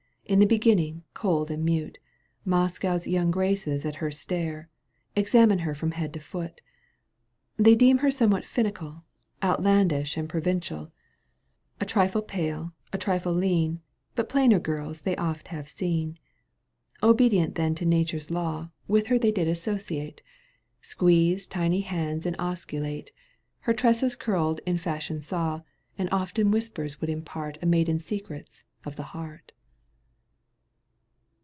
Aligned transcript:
I' 0.29 0.33
In 0.35 0.39
the 0.39 0.45
beginning, 0.45 1.03
cold 1.13 1.51
and 1.51 1.65
mute, 1.65 1.97
Moscow's 2.45 3.03
yoimg 3.05 3.31
Graces 3.31 3.85
at 3.85 3.95
her 3.95 4.09
stare. 4.11 4.69
Examine 5.13 5.59
her 5.59 5.75
from 5.75 5.91
head 5.91 6.13
to 6.13 6.21
foot. 6.21 6.61
They 7.57 7.75
deem 7.75 7.97
her 7.97 8.09
somewhat 8.09 8.45
finical, 8.45 9.03
^ 9.41 9.43
Outlandish 9.43 10.15
and 10.15 10.29
provincial, 10.29 10.89
Jji 11.81 11.87
trifle 11.89 12.21
pale, 12.21 12.71
a 12.93 12.97
trifle 12.97 13.33
lean. 13.33 13.81
But 14.15 14.29
plainer 14.29 14.57
girls 14.59 15.01
they 15.01 15.17
oft 15.17 15.49
had 15.49 15.67
seen. 15.67 16.17
Obedient 17.03 17.55
then 17.55 17.75
to 17.75 17.85
Nature's 17.85 18.31
law. 18.31 18.39
^^ 18.39 18.39
Digitized 18.39 18.39
by 18.39 18.55
CjOOQ 18.55 18.63
1С 18.63 18.63
CANTO 18.63 18.71
viL 18.71 18.71
EUGENE 18.71 18.71
0N:6gUINE. 18.71 18.71
213 18.71 18.73
With 19.03 19.07
her 19.07 19.19
they 19.19 19.31
did 19.33 19.47
associate, 19.49 20.21
Squeeze 20.81 21.47
tiny 21.47 21.81
hands 21.81 22.25
and 22.25 22.37
osculate, 22.37 23.09
Her 23.61 23.73
tresses 23.73 24.15
curled 24.15 24.61
in 24.65 24.77
fashion 24.77 25.19
saw, 25.21 25.59
And 25.97 26.07
oft 26.13 26.39
in 26.39 26.51
whispers 26.51 27.01
would 27.01 27.09
impart 27.09 27.57
A 27.61 27.65
maiden's 27.65 28.05
secrets— 28.05 28.63
of 28.85 28.95
the 28.95 29.03
heart. 29.11 29.51